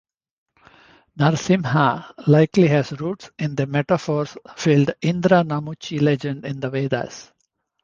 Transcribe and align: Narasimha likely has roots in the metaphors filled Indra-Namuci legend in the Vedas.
Narasimha 1.19 2.25
likely 2.27 2.67
has 2.69 2.91
roots 2.99 3.29
in 3.37 3.53
the 3.53 3.67
metaphors 3.67 4.35
filled 4.57 4.95
Indra-Namuci 4.99 6.01
legend 6.01 6.43
in 6.43 6.59
the 6.59 6.71
Vedas. 6.71 7.31